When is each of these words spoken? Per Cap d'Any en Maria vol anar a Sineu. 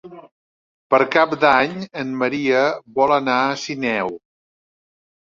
Per 0.93 0.99
Cap 1.15 1.35
d'Any 1.43 1.75
en 2.03 2.15
Maria 2.21 2.63
vol 2.97 3.13
anar 3.19 3.37
a 3.51 3.61
Sineu. 3.65 4.11